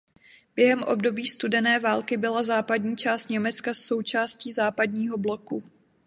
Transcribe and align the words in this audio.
Během 0.55 0.83
období 0.83 1.27
studené 1.27 1.79
války 1.79 2.17
byla 2.17 2.43
západní 2.43 2.97
část 2.97 3.29
Německa 3.29 3.73
součástí 3.73 4.51
západního 4.51 5.17
bloku. 5.17 5.63